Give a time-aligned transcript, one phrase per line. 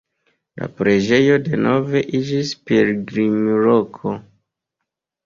[0.59, 4.15] La preĝejo denove iĝis pilgrimloko.